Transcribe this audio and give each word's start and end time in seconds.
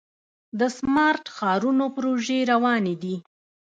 د 0.59 0.61
سمارټ 0.77 1.25
ښارونو 1.35 1.85
پروژې 1.95 2.39
روانې 2.51 2.95
دي. 3.03 3.15